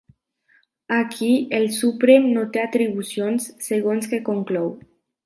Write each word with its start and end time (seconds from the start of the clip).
Ací, 0.99 1.27
el 1.59 1.65
Suprem 1.75 2.25
no 2.37 2.45
té 2.55 2.63
atribucions, 2.63 3.47
segons 3.67 4.11
que 4.15 4.23
conclou. 4.31 4.73